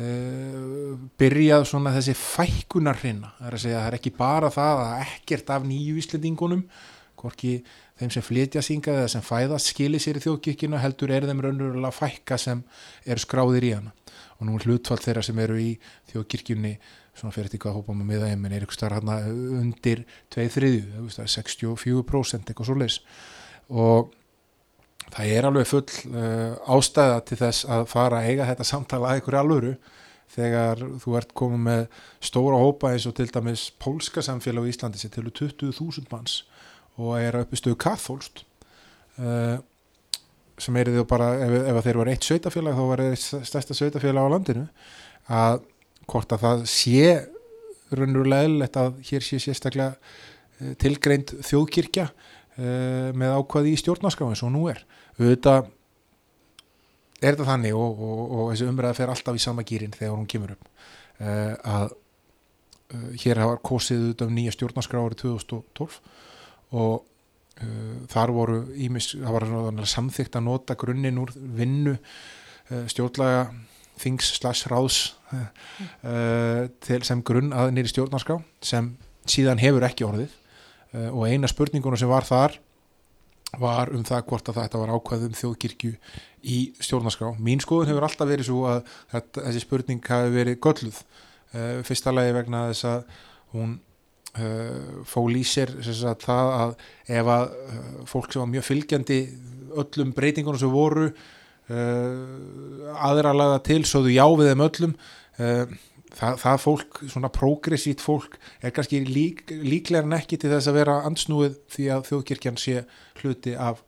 [0.00, 4.82] uh, byrjað svona þessi fækkunar hreina, það er að segja það er ekki bara það
[4.86, 6.64] að ekkert af nýju íslendingunum
[7.22, 7.58] hvorki
[8.00, 11.92] þeim sem flytja singað eða sem fæðast skilir sér í þjóðkirkina heldur er þeim raunverulega
[11.94, 12.62] fækka sem
[13.04, 13.92] eru skráðir í hana
[14.42, 15.68] og nú er hlutfall þeirra sem eru í
[16.10, 16.72] þjóðkirkjunni
[17.14, 19.20] svona fyrir þetta hvað hópa með þeim en er ykkur starf hérna
[19.60, 20.02] undir
[20.32, 22.98] tveið þriðju, það er 64% eitthvað svo leis
[23.70, 24.12] og
[25.12, 29.22] það er alveg full uh, ástæða til þess að fara að eiga þetta samtala að
[29.22, 29.74] ykkur alvöru
[30.32, 31.82] þegar þú ert komið með
[32.24, 36.40] stóra hópa eins og til dæmis pólska samfélag í Íslandi sem til 20.000 manns
[36.96, 38.46] og er uppi stöðu kathólst
[39.20, 39.60] uh,
[40.60, 44.26] sem er því bara ef, ef þeir var eitt sveitafélag þá var þeir stærsta sveitafélag
[44.28, 44.66] á landinu
[45.32, 45.62] að
[46.10, 47.06] hvort að það sé
[47.92, 54.50] raunverulega eðlilegt að hér sé sérstaklega uh, tilgreind þjóðkirkja uh, með ákvaði í stjórnarskráin svo
[54.52, 54.82] nú er.
[55.18, 55.70] Auðvitað
[57.22, 60.28] er þetta þannig og, og, og þessi umræða fer alltaf í sama gýrin þegar hún
[60.30, 60.68] kemur upp
[61.22, 66.00] uh, að uh, hér hafa kosið auðvitað um nýja stjórnarskrá árið 2012
[66.82, 67.11] og
[68.12, 73.50] þar voru ímis, það var samþygt að nota grunninn úr vinnu uh, stjórnlaga
[74.02, 75.12] þings slash ráðs
[76.82, 78.88] til sem grunn að nýri stjórnarskrá sem
[79.28, 80.32] síðan hefur ekki orðið
[81.12, 82.56] og eina spurningunum sem var þar
[83.60, 85.92] var um það hvort að þetta var ákvæð um þjóðkirkju
[86.42, 87.32] í stjórnarskrá.
[87.36, 88.80] Mín skoðun hefur alltaf verið svo að
[89.12, 91.00] þetta, þessi spurning hafi verið gölluð.
[91.86, 93.18] Fyrsta lagi vegna þess að
[93.52, 93.74] hún
[95.12, 96.74] fól í sér sagt, það að
[97.20, 99.20] ef að uh, fólk sem var mjög fylgjandi
[99.82, 101.12] öllum breytingunum sem voru
[101.72, 104.94] aðra laga til þú já við þeim öllum
[106.16, 110.78] það, það fólk, svona progressít fólk er kannski lík, líklega en ekki til þess að
[110.80, 112.82] vera ansnúið því að þjóðkirkjan sé
[113.22, 113.82] hluti af,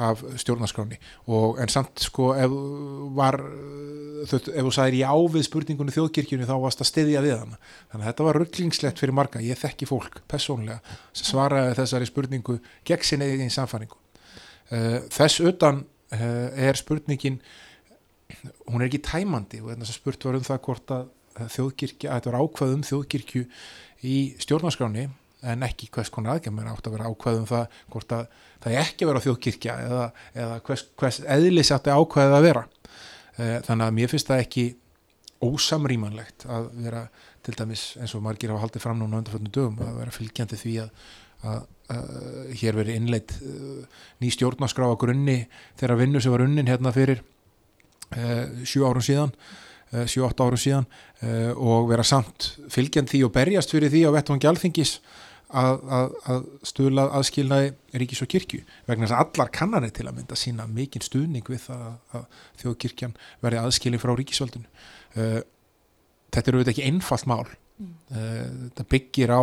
[0.00, 0.96] af stjórnarskráni
[1.28, 2.52] og en samt sko ef
[3.16, 3.36] var
[4.22, 7.58] ef þú sagðir já við spurningunni þjóðkirkjunni þá varst að stiðja við hana.
[7.90, 9.42] Þannig að þetta var rugglingslegt fyrir marga.
[9.42, 10.78] Ég þekki fólk personlega
[11.12, 13.98] sem svaraði þessari spurningu gegn sinni einn samfæringu
[14.70, 17.40] eh, þess utan eh, er spurningin
[18.70, 21.10] hún er ekki tæmandi og þess að spurt var um það hvort að
[21.52, 23.42] þjóðkirkja, að þetta var ákvað um þjóðkirkju
[24.08, 25.08] í stjórnarskráni
[25.42, 28.28] en ekki hvers konar aðgjörn átt að vera ákvað um það hvort að
[28.62, 30.04] það er ekki að vera þjóðkirkja eða,
[30.36, 32.62] eða hvers, hvers eðlis átti ákvaðið að vera.
[33.38, 34.66] Eh, þannig að mér finnst það ekki
[35.42, 37.02] ósamrýmanlegt að vera
[37.42, 40.76] til dæmis eins og margir hafa haldið fram núna undanfjöldnum dögum að vera fylgjandi því
[40.84, 40.92] að,
[41.50, 41.64] að,
[41.96, 45.40] að hér veri innleitt uh, ný stjórnarskrá á grunni
[45.80, 47.24] þegar vinnu sem var unnin hérna fyrir
[48.14, 49.34] uh, sjú árum síðan
[49.92, 50.86] 7-8 eh, árum síðan
[51.20, 54.96] eh, og vera samt fylgjand því og berjast fyrir því á vettvangi alþingis
[55.58, 60.18] að, að, að stuðla aðskilnaði ríkis og kirkju vegna þess að allar kannanir til að
[60.18, 61.86] mynda sína mikinn stuðning við það
[62.18, 62.26] að
[62.62, 64.68] þjóðkirkjan verði aðskilin frá ríkisvöldinu
[65.16, 65.40] eh,
[66.32, 67.96] þetta eru auðvitað ekki einfalt mál mm.
[68.12, 69.42] þetta byggir á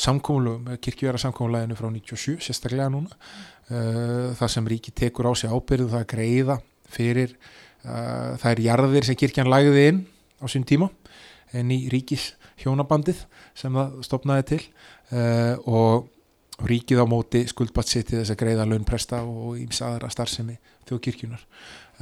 [0.00, 4.36] samkómulum, kirkjuverða samkómuleginu frá 97, sérstaklega núna mm.
[4.38, 6.60] það sem ríki tekur á sig ábyrðu það að greiða
[6.90, 7.34] fyrir
[7.80, 10.00] Uh, það er jarðir sem kirkjan lagði inn
[10.36, 10.90] á sín tíma
[11.56, 13.22] en í ríkis hjónabandið
[13.56, 14.74] sem það stopnaði til uh,
[15.10, 16.08] og
[16.70, 21.40] ríkið á móti skuldbatt sitt til þess að greiða launpresta og íms aðra starfsemi þjóðkirkjunar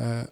[0.02, 0.24] uh,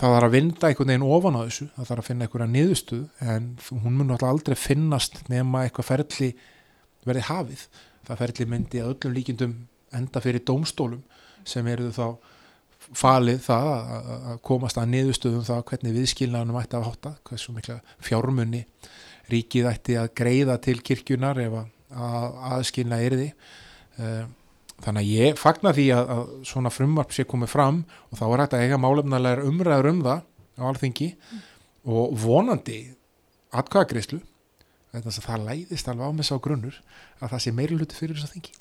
[0.00, 3.28] það þarf að vinda einhvern veginn ofan á þessu það þarf að finna einhverja niðurstuð
[3.34, 6.30] en hún mun alltaf aldrei finnast nema eitthvað ferli
[7.06, 7.64] verði hafið.
[8.08, 9.56] Það ferli myndi að öllum líkindum
[9.96, 11.02] enda fyrir dómstólum
[11.48, 12.06] sem eru þá
[12.96, 18.64] falið það að komast að niðurstöðum það hvernig viðskilnaðunum ætti að hátta hversu mikla fjármunni
[19.32, 24.24] ríkið ætti að greiða til kirkjunar ef að aðskilna er því eh,
[24.80, 28.44] þannig að ég fagnar því að, að svona frumvarp sé komið fram og þá er
[28.44, 30.24] þetta eiga málefnalega umræður um það
[30.60, 31.44] á alþingi mm.
[31.96, 32.80] og vonandi
[33.50, 34.20] atkvæðagreyslu
[34.90, 36.80] það læðist alveg á með sá grunnur
[37.20, 38.58] að það sé meiri luti fyrir þess að þingi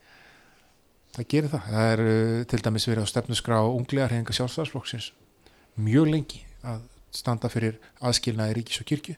[1.15, 1.67] það gerir það.
[1.73, 5.11] Það er uh, til dæmis verið á stefnusgrá unglegar henga sjálfstæðarsflokksins
[5.79, 6.83] mjög lengi að
[7.15, 9.15] standa fyrir aðskilnaði ríkis og kirkju.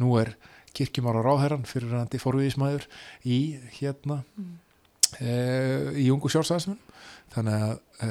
[0.00, 0.32] Nú er
[0.76, 2.86] kirkjumála ráðherran fyrir randi forviðismæður
[3.24, 3.40] í
[3.78, 4.52] hérna mm.
[5.20, 5.36] e,
[6.04, 6.82] í ungu sjálfstæðarsmenn.
[7.34, 7.72] Þannig að
[8.06, 8.10] e,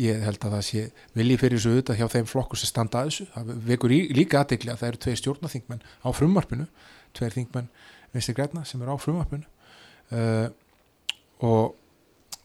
[0.00, 0.84] ég held að það sé
[1.18, 3.28] vilji fyrir þessu auðvitað hjá þeim flokkur sem standa að þessu.
[3.34, 6.68] Það vekur í, líka aðdegli að það eru tvei stjórnaþingmenn á frumarpinu,
[7.16, 7.70] tveir þingmenn
[8.14, 9.46] Vinstri Græna sem eru á frumarpinu
[10.10, 10.22] e,
[11.46, 11.76] og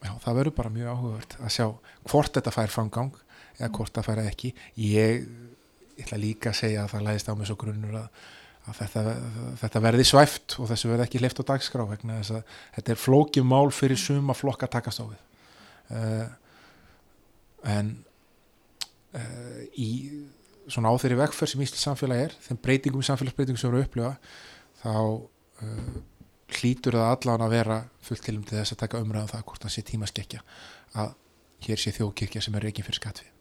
[0.04, 1.68] já, það verður bara mjög áhugavert að sjá
[2.12, 3.14] hvort þetta fær framgang
[3.58, 5.26] eða hvort það fær ekki ég,
[5.96, 8.26] ég ætla líka að segja að það læðist á mig svo grunnur að,
[8.66, 9.04] að þetta,
[9.62, 13.02] þetta verði svæft og þessu verði ekki leift á dagskrá vegna þess að þetta er
[13.02, 15.22] flókjum mál fyrir suma flokka takast á við
[16.00, 16.26] uh,
[17.76, 17.92] en
[19.14, 19.92] uh, í
[20.66, 24.16] svona á þeirri vegferð sem Íslands samfélag er þeim breytingum, samfélagsbreytingum sem eru upplifa
[24.82, 25.96] þá uh,
[26.58, 29.66] hlýtur það allan að vera fullt tilum til þess að taka umræðan um það hvort
[29.66, 30.44] það sé tímaskekkja
[31.02, 31.16] að
[31.66, 33.32] hér sé þjóðkirkja sem er reygin fyrir skatfi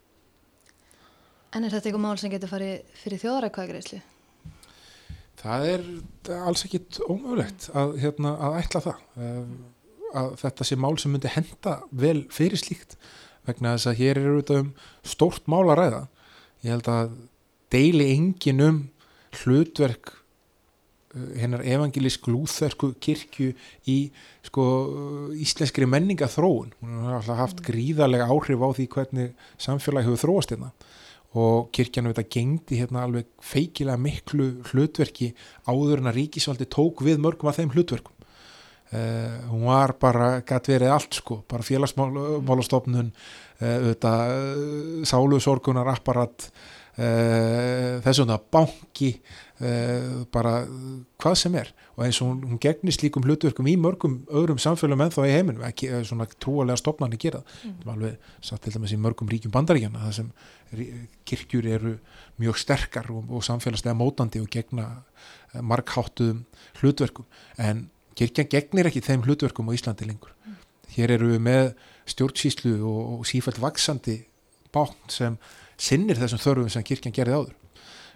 [1.55, 4.01] En er þetta eitthvað mál sem getur farið fyrir þjóðarækvæðgreislu?
[5.45, 5.85] Það er
[6.41, 9.53] alls ekkit ómögulegt að, hérna, að ætla það eh,
[10.17, 12.97] að þetta sé mál sem myndi henda vel fyrir slíkt
[13.45, 14.71] vegna þess að hér eru auðvitað um
[15.05, 16.03] stórt mál að ræða.
[16.65, 17.15] Ég held að
[17.75, 18.79] deili engin um
[19.43, 20.15] hlutverk
[21.15, 23.53] hennar evangelísk lúþörsku kirkju
[23.87, 23.97] í
[24.45, 24.65] sko
[25.39, 30.73] íslenskri menningathróun hún har alltaf haft gríðarlega áhrif á því hvernig samfélagi hefur þróast hérna
[31.35, 35.33] og kirkjanu þetta gengdi hérna alveg feikilega miklu hlutverki
[35.67, 38.13] áður en að ríkisvaldi tók við mörgum af þeim hlutverkum.
[38.95, 46.51] Uh, hún var bara gæt verið allt sko, bara félagsmálastofnun uh, uh, sálusorgunar apparat
[46.95, 49.09] þessum það banki
[49.55, 50.65] Uh, bara
[51.15, 51.69] hvað sem er.
[51.95, 55.31] Og eins og hún, hún gegnir slíkum hlutverkum í mörgum öðrum samfélagum en þá í
[55.31, 57.77] heiminum ekki eh, svona trúalega stopnarnir gera mm.
[57.77, 60.33] það er alveg satt til dæmis í mörgum ríkjum bandaríkjana það sem
[61.31, 61.95] kirkjur eru
[62.43, 64.89] mjög sterkar og, og samfélagslega mótandi og gegna
[65.55, 66.43] markháttuðum
[66.81, 67.31] hlutverkum.
[67.55, 67.87] En
[68.19, 70.35] kirkjan gegnir ekki þeim hlutverkum á Íslandi lengur.
[70.97, 71.69] Hér eru við með
[72.11, 74.25] stjórnsýslu og, og sífælt vaksandi
[74.75, 75.39] bátt sem
[75.77, 77.55] sinnir þessum þörfum sem kirkjan gerði áður.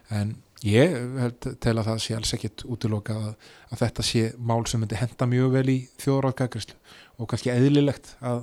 [0.09, 3.33] En ég held tel að það sé alls ekkit útiloka að,
[3.69, 6.77] að þetta sé mál sem myndi henda mjög vel í þjóðráðgækrislu
[7.19, 8.41] og kannski eðlilegt að,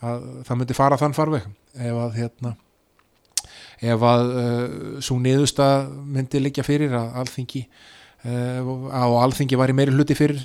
[0.00, 1.48] að það myndi fara þann farveg.
[1.72, 2.54] Ef að hérna
[3.82, 9.76] ef að uh, svo niðursta myndi liggja fyrir að alþingi uh, á alþingi var í
[9.76, 10.44] meiri hluti fyrir,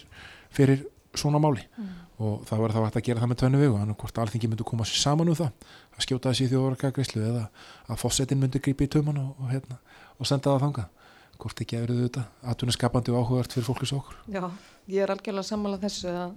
[0.54, 0.84] fyrir
[1.18, 1.64] svona máli.
[1.78, 1.94] Mm.
[2.18, 4.66] Og það var þá hægt að gera það með við og hann hvort alþingi myndi
[4.68, 7.44] koma sér saman um það að skjóta þessi þjóðvarkagreyslu eða
[7.86, 9.78] að fósettin myndi grípi í töman og, og, hérna,
[10.18, 10.96] og senda það þangað.
[11.38, 14.18] Hvort ekki að verðu þetta aðtunarskapandi og áhugart fyrir fólkis okkur?
[14.34, 14.42] Já,
[14.90, 16.34] ég er algjörlega sammálað þessu að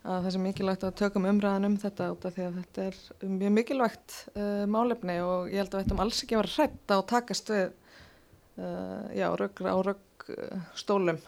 [0.00, 3.32] að það er mikilvægt að tökum umræðan um þetta út af því að þetta er
[3.34, 6.94] mjög mikilvægt uh, málefni og ég held að við ættum alls ekki að vera hrætt
[6.96, 11.20] á takast við uh, já, rögg á röggstólum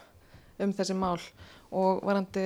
[0.63, 1.19] um þessi mál
[1.73, 2.45] og varandi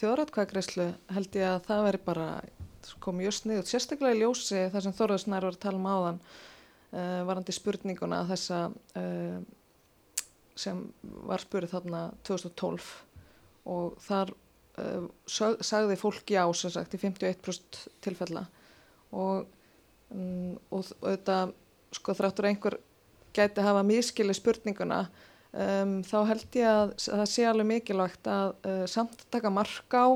[0.00, 2.28] þjóðratkvæðgreyslu held ég að það veri bara
[2.86, 7.22] sko mjög sniðut, sérstaklega í ljósi þar sem Þorðarsnær var að tala um áðan uh,
[7.28, 9.38] varandi spurninguna þessa uh,
[10.56, 10.82] sem
[11.28, 12.90] var spurið þarna 2012
[13.72, 14.32] og þar
[14.80, 18.46] uh, sagði fólk já sem sagt í 51% tilfella.
[19.16, 19.46] Og,
[20.14, 21.40] um, og þetta
[21.96, 22.78] sko þráttur einhver
[23.36, 25.06] gæti hafa miskili spurninguna
[25.64, 30.04] um, þá held ég að, að það sé alveg mikilvægt að uh, samt taka marka
[30.04, 30.10] á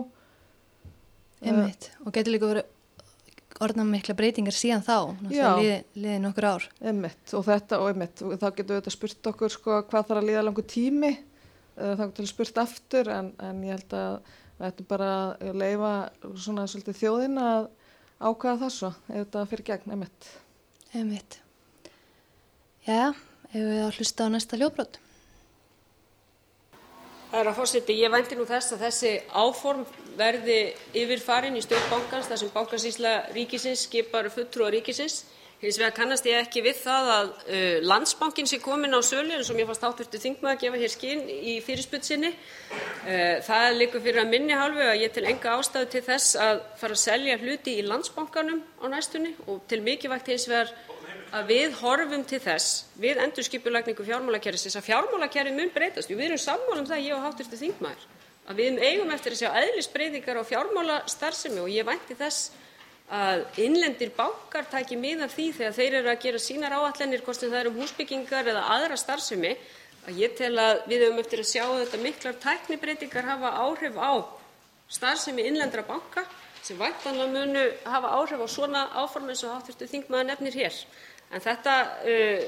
[1.41, 7.33] Einmitt, og getur líka verið orðna mikla breytingar síðan þá liðin liði nokkur ár einmitt,
[7.37, 10.45] og þetta og einmitt, þá getur við þetta spurt okkur sko, hvað þarf að líða
[10.45, 11.11] langu tími
[11.77, 14.15] þá getur við spurt aftur en, en ég held að
[14.61, 15.93] við ættum bara að leifa
[16.37, 17.69] svona svolítið þjóðin að
[18.21, 20.33] ákvæða það svo ef þetta fyrir gegn emitt.
[21.01, 21.39] Emitt.
[22.85, 23.13] Já,
[23.53, 25.01] ef við að hlusta á næsta ljóbrot.
[27.31, 29.85] Það er að fórseti, ég vænti nú þess að þessi áform
[30.19, 30.61] verði
[30.99, 35.23] yfirfarin í stjórnbankans þar sem bankansýsla ríkisins skipar fulltrúa ríkisins
[35.61, 39.51] Hins vegar kannast ég ekki við það að uh, landsbankin sé komin á sölu eins
[39.53, 42.31] og mér fannst átturstu þingmaður að gefa hér skinn í fyrirsputsinni.
[43.05, 46.63] Uh, það likur fyrir að minni halvu að ég til enga ástæðu til þess að
[46.81, 50.73] fara að selja hluti í landsbankanum á næstunni og til mikilvægt hins vegar
[51.31, 56.11] að við horfum til þess við endurskipulagningu fjármálakerfisins að fjármálakerfið mun breytast.
[56.11, 58.09] Við erum sammála um það, ég og hátturstu þingmaður,
[58.51, 62.51] að við eigum eftir að sjá eðlisbreytingar á fjármálastarfsemi og ég vænti þess
[63.11, 67.41] að innlendir bankar taki mið af því þegar þeir eru að gera sínar áætlanir, hvort
[67.41, 69.57] sem það er um húsbyggingar eða aðra starfsemi,
[70.07, 73.99] að ég tel að við höfum eftir að sjá að þetta miklar tæknibreytingar hafa áhrif
[73.99, 74.13] á
[74.91, 76.25] starfsemi innlendra banka
[76.63, 79.87] sem væntanlega munu hafa áhrif á svona áform eins og hv.
[79.91, 80.79] þingmaður nefnir hér.
[81.31, 82.41] Uh,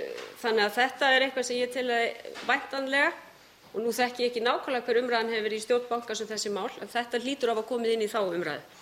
[0.42, 1.86] þannig að þetta er eitthvað sem ég tel
[2.48, 3.12] væntanlega,
[3.72, 6.50] og nú þekki ég ekki nákvæmlega hver umræðan hefur verið í stjórn bankans um þessi
[6.50, 8.80] mál, en þetta hlýtur að komið inn í þá umræðu.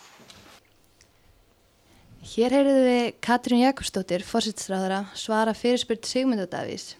[2.30, 6.94] Hér heyrðum við Katrín Jakobsdóttir, fórsættisráðara, svara fyrirspyrt Sigmundur Davís,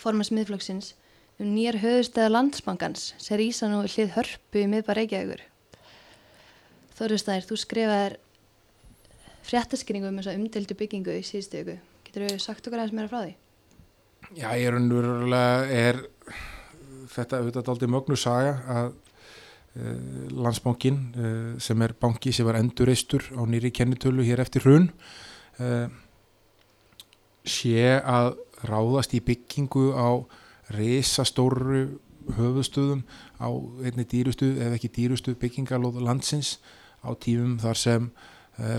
[0.00, 0.94] formans miðflokksins,
[1.40, 5.44] um nýjar höfustæða landsbankans sem rýsa nú hlið hörpu í miðbar Reykjavíkur.
[6.96, 8.18] Þorðustæðir, þú skrifaðir
[9.46, 11.80] fréttaskringu um þessa umdeldu byggingu í síðustu ykkur.
[12.06, 13.36] Getur þú sagt okkar aðeins meira frá því?
[14.38, 16.02] Já, ég er unnverulega, er
[17.12, 18.92] þetta auðvitað aldrei mögnu saga að
[19.72, 24.90] Eh, Landsbankin eh, sem er banki sem var endurreistur á nýri kennitölu hér eftir hrun
[25.56, 25.88] eh,
[27.40, 28.34] sé að
[28.68, 30.20] ráðast í byggingu á
[30.76, 31.86] reysastóru
[32.36, 33.00] höfustöðum
[33.40, 33.48] á
[33.80, 36.58] einni dýrustu ef ekki dýrustu byggingalóð landsins
[37.00, 38.12] á tífum þar sem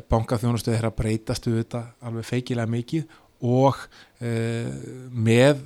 [0.09, 3.79] bankaþjónustöð er að breytast við þetta alveg feikilega mikið og
[5.11, 5.63] með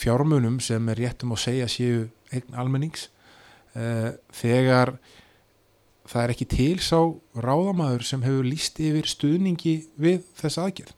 [0.00, 3.08] fjármunum sem er réttum að segja séu eign almennings
[3.76, 4.94] uh, þegar
[6.10, 6.98] það er ekki til sá
[7.38, 10.94] ráðamæður sem hefur líst yfir stuðningi við þessa aðgerð.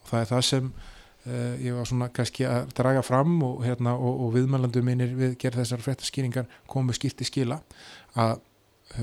[0.00, 3.96] Og það er það sem uh, ég var svona kannski að draga fram og, hérna,
[3.96, 7.60] og, og viðmælandu minnir við gerð þessar fréttaskýringar komu skipti skila
[8.18, 8.40] að,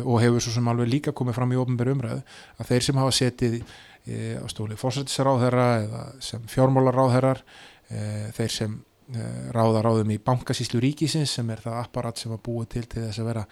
[0.04, 2.20] og hefur svo sem alveg líka komið fram í ofnbæru umræðu
[2.58, 7.44] að þeir sem hafa setið e, á stóli fórsættisráðherra eða sem fjármálaráðherrar
[7.88, 8.02] e,
[8.36, 12.66] þeir sem Eh, ráða ráðum í bankasíslu ríkisins sem er það apparat sem var búið
[12.74, 13.44] til til þess að vera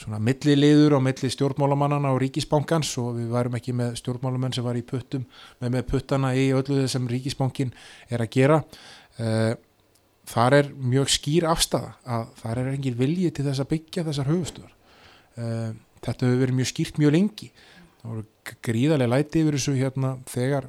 [0.00, 4.78] svona milliliður á milli stjórnmálamannana og ríkisbankans og við varum ekki með stjórnmálamenn sem var
[4.80, 5.26] í puttum
[5.60, 7.74] með, með puttana í öllu þess sem ríkisbankin
[8.08, 8.58] er að gera.
[10.32, 14.32] Þar er mjög skýr afstafa að þar er engin vilji til þess að byggja þessar
[14.32, 14.77] höfustöður
[15.38, 17.52] þetta hefur verið mjög skýrt mjög lengi
[17.98, 18.26] það voru
[18.64, 20.68] gríðarlega læti yfir þessu hérna þegar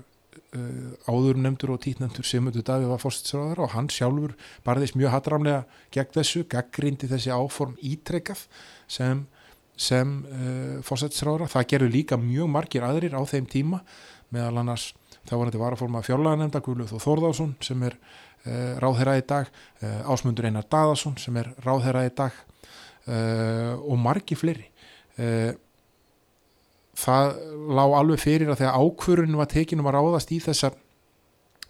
[0.58, 5.65] uh, áður nefndur og títnefndur Sigmundur Davíð var fórstæðsraður og hann sjálfur barðist mjög hattramlega
[5.95, 8.45] gegn þessu, gaggrindi þessi áform ítrekkað
[8.89, 9.25] sem,
[9.77, 11.49] sem uh, fórstæðsraður.
[11.53, 13.84] Það gerðu líka mjög margir aðrir á þeim tíma
[14.34, 14.91] meðal annars
[15.29, 19.49] þá var þetta varaforma fjárlaganefnda Guðluð og Þórðásson sem er uh, ráðherra í dag,
[19.84, 22.45] uh, Ásmundur Einar Daðarsson sem er ráðherra í dag
[23.10, 24.67] og margi fleiri.
[25.19, 25.52] Uh,
[27.00, 27.34] það
[27.76, 30.72] lág alveg fyrir að þegar ákvörun var tekin um að ráðast í þessa,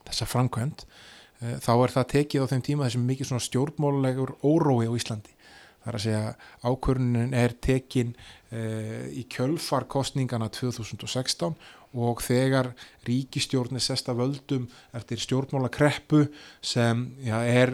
[0.07, 4.89] þessa framkvæmt uh, þá er það tekið á þeim tíma þessum mikið svona stjórnmálulegur órói
[4.89, 5.35] á Íslandi.
[5.79, 6.23] Það er að segja
[6.67, 11.55] ákvörunin er tekin uh, í kjölfarkostningana 2016
[11.97, 12.71] og þegar
[13.07, 16.27] ríkistjórnir sesta völdum eftir stjórnmála kreppu
[16.61, 17.73] sem já, er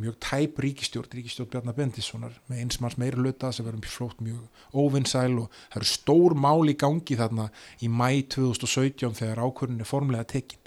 [0.00, 4.42] mjög tæp ríkistjórn, ríkistjórn Bjarnar Bendissonar með einsmanns meira luta sem verður flótt mjög
[4.74, 7.46] óvinnsæl og það eru stór mál í gangi þarna
[7.78, 10.60] í mæ 2017 þegar ákvörðin er formlega tekin.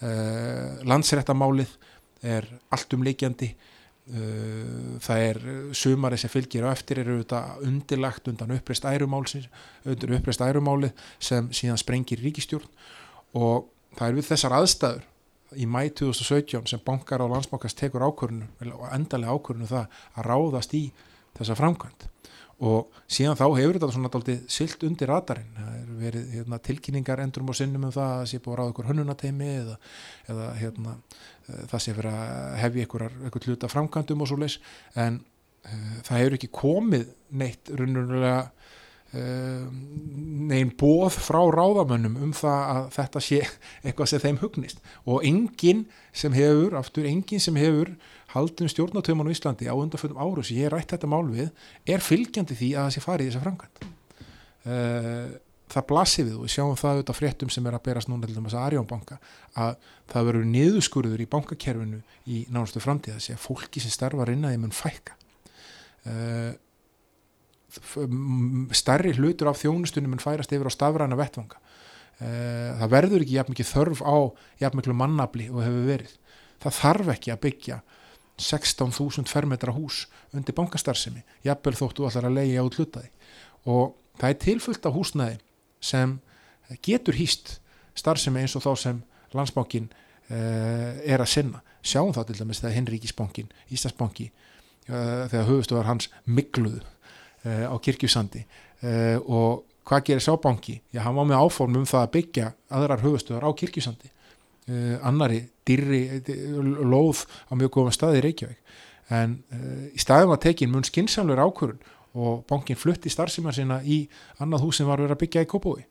[0.00, 1.76] Uh, landsréttamálið
[2.24, 3.73] er allt um leikjandi Uh,
[4.04, 5.38] það er
[5.72, 8.84] sumari sem fylgir á eftir eru þetta undirlagt undan uppreist
[10.44, 12.68] ærumálið sem síðan sprengir ríkistjórn
[13.40, 15.06] og það er við þessar aðstæður
[15.56, 18.48] í mæ 2017 sem bankar á landsbókast tekur ákvörnum
[18.92, 19.86] endalega ákvörnum það
[20.18, 20.84] að ráðast í
[21.38, 22.08] þessa framkvæmt
[22.62, 27.22] og síðan þá hefur þetta svona daldið silt undir radarinn, það er verið hérna, tilkynningar
[27.24, 29.76] endurum og sinnum um það að sé búið að ráða ykkur hönnunateimi eða,
[30.30, 30.96] eða hérna,
[31.72, 34.58] það sé fyrir að hefja ykkur, ykkur hluta framkvæmdum og svo leis
[34.94, 37.08] en uh, það hefur ekki komið
[37.42, 38.36] neitt runnulega
[39.14, 39.68] uh,
[40.50, 43.40] negin bóð frá ráðamönnum um það að þetta sé
[43.84, 44.82] eitthvað sem þeim hugnist.
[45.06, 47.94] Og enginn sem hefur, aftur enginn sem hefur
[48.34, 51.50] haldum stjórnatöman á Íslandi á undanfjöldum áru sem ég rætt þetta mál við
[51.86, 53.84] er fylgjandi því að það sé farið í þessa framkvæmt
[54.66, 55.28] uh,
[55.74, 58.36] það blasir við og við sjáum það auðvitað fréttum sem er að berast núna til
[58.36, 59.20] þess að Arjónbanka
[59.64, 59.76] að
[60.12, 64.56] það verður niðurskurður í bankakerfinu í nánastu framtíða þess að fólki sem starfar inn að
[64.56, 65.16] þeim mun fækka
[68.74, 71.58] starri hlutur af þjónustunum mun færast yfir á stafræna vettvanga
[72.20, 74.16] uh, það verður ekki jafn mikið þörf á
[74.62, 76.14] jafn miklu mannabli og hefur verið.
[76.62, 77.80] Það þarf ekki að byggja
[78.40, 83.10] 16.000 fermetra hús undir bankastarfsemi, jafnvel þóttu allar að leiði át hlutaði
[83.70, 85.36] og það er tilfullt af húsnæði
[85.84, 86.16] sem
[86.84, 87.58] getur hýst
[87.94, 89.02] starfsemi eins og þá sem
[89.34, 91.62] landsbankin uh, er að sinna.
[91.84, 94.30] Sjáum það til dæmis þegar Henríkisbankin Íslandsbanki
[94.88, 96.82] uh, þegar höfustöðar hans mikluðu
[97.44, 98.44] á kirkjusandi.
[99.28, 100.80] Og hvað gerir sábanki?
[100.92, 104.10] Já, hann var með áform um það að byggja aðrar höfustöðar á kirkjusandi.
[104.64, 106.22] Uh, annari dyrri
[106.88, 108.78] lóð á mjög góðan staði í Reykjavík.
[109.12, 109.34] En
[109.92, 111.82] í staðum að tekin mun skinsamlegur ákvörun
[112.16, 114.06] og bankin flutti starfsíma sína í
[114.40, 115.82] annað hús sem var verið að byggja í Kópói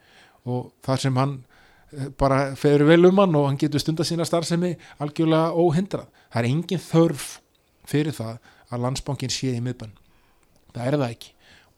[0.50, 1.36] og þar sem hann
[2.18, 4.74] bara feður vel um hann og hann getur stunda sína starfsemi
[5.06, 6.10] algjörlega óhindrað.
[6.34, 7.28] Það er engin þörf
[7.86, 8.40] fyrir það
[8.74, 9.94] að landsbankin sé í miðbann
[10.74, 11.33] það er það ekki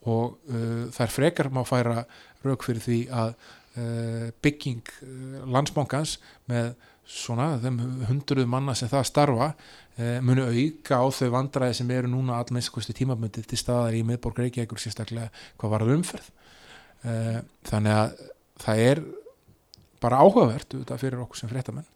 [0.05, 2.01] og það er frekar að færa
[2.45, 3.35] rauk fyrir því að
[3.75, 6.13] Uh, bygging uh, landsbankans
[6.47, 6.69] með
[7.03, 12.07] svona þeim hundruð manna sem það starfa uh, munu auka á þau vandræði sem eru
[12.13, 15.27] núna allmennskosti tímabundið til staðar í miðborg Reykjavíkur sérstaklega
[15.59, 16.31] hvað var það umferð
[17.67, 18.15] þannig að
[18.63, 19.03] það er
[20.05, 21.91] bara áhugavert fyrir okkur sem fréttamenn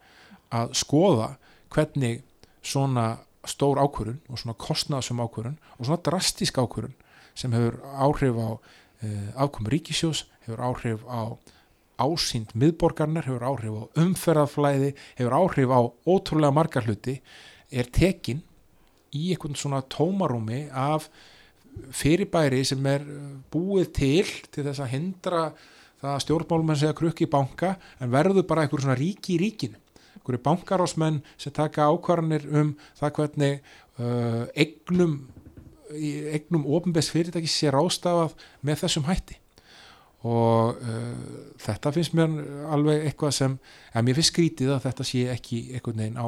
[0.60, 1.30] að skoða
[1.72, 2.26] hvernig
[2.60, 3.08] svona
[3.48, 6.92] stór ákvörun og svona kostnaðsum ákvörun og svona drastísk ákvörun
[7.38, 8.50] sem hefur áhrif á
[9.40, 11.38] afkomi ríkisjós, hefur áhrif á
[12.00, 17.20] ásýnd miðborgarnar, hefur áhrif á umferðaflæði, hefur áhrif á ótrúlega margar hluti,
[17.72, 18.42] er tekin
[19.16, 21.10] í einhvern svona tómarúmi af
[21.96, 23.06] fyrirbæri sem er
[23.52, 25.44] búið til til þess að hindra
[26.00, 29.80] það að stjórnmálum segja krukki í banka en verður bara einhver svona ríki í ríkinu.
[30.20, 33.62] Einhverju bankarásmenn sem taka ákvarðanir um það hvernig
[34.00, 34.46] uh,
[35.90, 39.40] egnum egnum ofinbæst fyrirtæki sé rástafað með þessum hætti
[40.28, 42.34] og uh, þetta finnst mér
[42.74, 43.58] alveg eitthvað sem,
[43.96, 46.28] að mér finnst skrítið að þetta sé ekki einhvern veginn á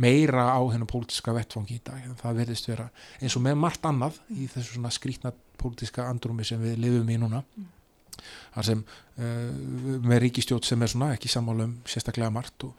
[0.00, 2.88] meira á hennu pólitiska vettfangi í dag, það verðist vera
[3.20, 7.18] eins og með margt annað í þessu svona skrítna pólitiska andrumi sem við lifum í
[7.20, 7.68] núna mm.
[8.56, 12.74] þar sem uh, með ríkistjótt sem er svona ekki sammálum sérstaklega margt og,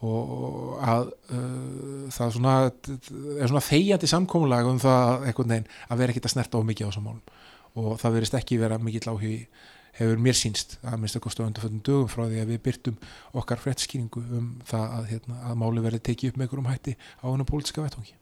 [0.00, 6.14] og að uh, það svona, er svona þegjandi samkómulag um það einhvern veginn að vera
[6.14, 7.36] ekkit að snerta á mikið á þessum málum
[7.80, 9.34] og það verðist ekki vera mikill áhugi
[9.98, 12.96] hefur mér sínst að minnst að kosta undanföldum dögum frá því að við byrtum
[13.36, 17.26] okkar frettskýringu um það að, hérna, að máli verði tekið upp með einhverjum hætti á
[17.26, 18.16] hennum pólitska vettungi.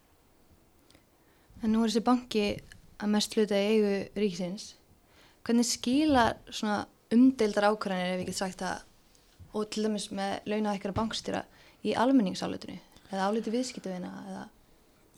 [1.63, 2.45] En nú er þessi banki
[2.99, 4.67] að mest hluta í eigu ríkisins.
[5.47, 6.81] Hvernig skila svona
[7.13, 8.85] umdeildar ákvæðanir ef við getum sagt að
[9.57, 11.45] og til dæmis með launahækkara bankstýra
[11.85, 12.77] í almenningsálutinu
[13.09, 14.47] eða áliti viðskiptavina eða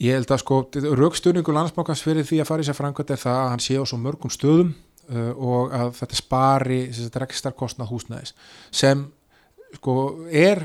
[0.02, 0.56] Ég held að sko,
[0.98, 3.86] raukstöningu landsbankans fyrir því að fara í sér frangvært er það að hann sé á
[3.86, 6.80] svo mörgum stöðum uh, og að þetta spari
[7.22, 8.34] rekstarkostnað húsnæðis
[8.74, 9.04] sem
[9.76, 9.96] sko
[10.34, 10.64] er,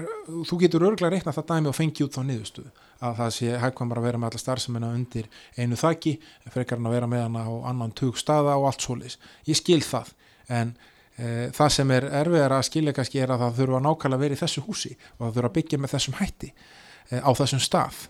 [0.49, 2.73] þú getur örgulega reiknað það dæmi og fengi út þá niðurstöðu
[3.05, 6.17] að það sé hægkvæmar að vera með alla starfsemina undir einu þakki,
[6.53, 9.19] frekar hann að vera með hann á annan tug staða og allt svoleiðis.
[9.49, 10.13] Ég skil það,
[10.49, 10.73] en
[11.17, 14.41] það sem er erfiðar að skilja kannski er að það þurfa nákvæmlega að vera í
[14.43, 18.01] þessu húsi og það þurfa að byggja með þessum hætti e, á þessum stað.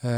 [0.00, 0.12] E,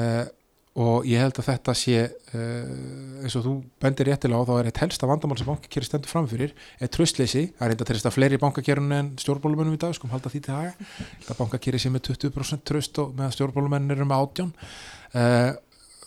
[0.79, 2.03] og ég held að þetta sé
[2.39, 6.53] eins og þú bendir réttilega á þá er eitt helsta vandamál sem bankakeri stendur framfyrir
[6.55, 10.43] er tröstleysi, það er þess að fleiri bankakerun en stjórnbólumennum í dag, sko, halda því
[10.45, 10.85] til það
[11.27, 14.53] það bankakeri sem er 20% tröst og meðan stjórnbólumennin eru með átjón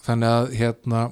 [0.06, 1.04] þannig að hérna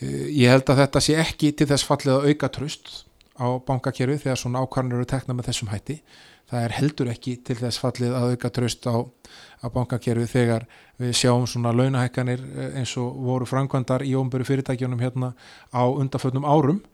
[0.00, 2.94] ég held að þetta sé ekki til þess fallið að auka tröst
[3.36, 6.00] á bankakeru þegar svona ákvarnir eru tekna með þessum hætti.
[6.46, 10.66] Það er heldur ekki til þess fallið að auka tröst á, á bankakerfi þegar
[11.02, 15.32] við sjáum svona launahækkanir eh, eins og voru frangvandar í ómböru fyrirtækjunum hérna
[15.74, 16.84] á undarföldnum árum.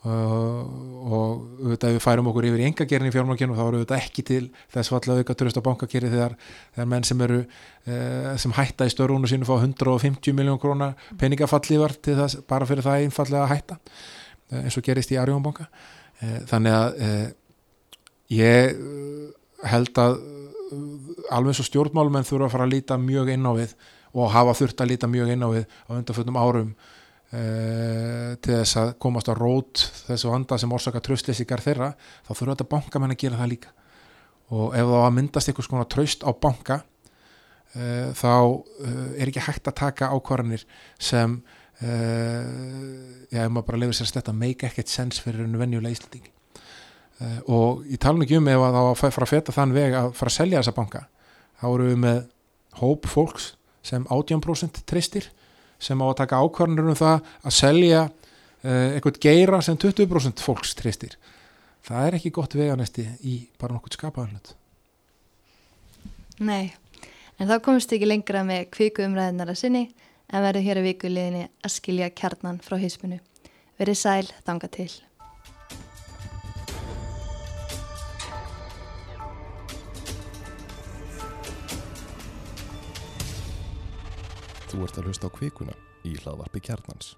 [0.00, 0.64] Uh,
[1.12, 1.24] og
[1.60, 4.94] auðvitað við færum okkur yfir í engagerinn í fjármákjörnum þá eru auðvitað ekki til þess
[4.96, 6.38] að auka tröst á bankakerfi þegar,
[6.72, 11.82] þegar menn sem eru uh, sem hætta í störunum sínu fá 150 miljón krónar peningafallið
[11.84, 13.76] var til þess bara fyrir það einfallega að hætta
[14.50, 15.68] eins og gerist í Arjónbanka
[16.50, 17.34] þannig að
[18.30, 19.30] Ég uh,
[19.66, 20.20] held að
[21.34, 23.72] alveg svo stjórnmálumenn þurfa að fara að líta mjög inn á við
[24.14, 26.70] og hafa þurft að líta mjög inn á við á undanfjöldum árum
[27.30, 31.92] til þess að komast á rót þessu vanda sem orsaka tröstleysingar þeirra
[32.26, 33.70] þá þurfa þetta bankamenn að gera það líka.
[34.50, 36.80] Og ef það myndast einhvers konar tröst á banka
[38.18, 38.34] þá
[39.14, 40.66] er ekki hægt að taka ákvarðanir
[40.98, 41.38] sem
[41.80, 46.32] já, ef maður bara lefur sér að sletta make ekkert sens fyrir enn venjulega íslendingi.
[47.20, 50.12] Uh, og ég tala ekki um ef að það fara að feta þann veg að
[50.16, 51.02] fara að selja þessa banka.
[51.60, 52.22] Þá eru við með
[52.80, 53.50] hóp fólks
[53.84, 55.28] sem 18% tristir
[55.80, 60.74] sem á að taka ákvarðanir um það að selja uh, eitthvað geira sem 20% fólks
[60.78, 61.16] tristir
[61.86, 64.54] það er ekki gott veganesti í bara nokkuð skapaðanlut
[66.40, 66.72] Nei,
[67.36, 69.82] en þá komist ekki lengra með kviku umræðinar að sinni
[70.30, 73.20] en verður hér að vikuleginni að skilja kjarnan frá hisminu.
[73.80, 74.90] Verið sæl, þanga til.
[84.70, 85.74] Þú ert að hlusta á kvikuna
[86.06, 87.16] í hlaðvarpi kjarnans.